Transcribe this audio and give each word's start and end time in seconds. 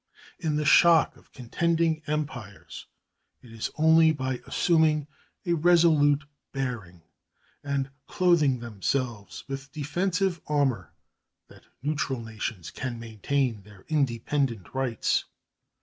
In 0.39 0.55
the 0.55 0.65
shock 0.65 1.15
of 1.15 1.31
contending 1.31 2.01
empires 2.07 2.87
it 3.43 3.51
is 3.51 3.69
only 3.75 4.11
by 4.11 4.41
assuming 4.47 5.05
a 5.45 5.53
resolute 5.53 6.23
bearing 6.53 7.03
and 7.63 7.91
clothing 8.07 8.61
themselves 8.61 9.43
with 9.47 9.71
defensive 9.71 10.41
armor 10.47 10.91
that 11.49 11.65
neutral 11.83 12.19
nations 12.19 12.71
can 12.71 12.99
maintain 12.99 13.61
their 13.61 13.85
independent 13.89 14.73
rights. 14.73 15.25